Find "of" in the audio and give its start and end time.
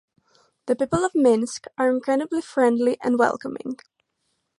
1.05-1.13